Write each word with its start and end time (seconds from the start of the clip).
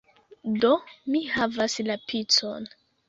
Do, 0.63 0.71
mi 1.15 1.21
havas 1.35 1.77
la 1.91 1.99
picon 2.09 2.67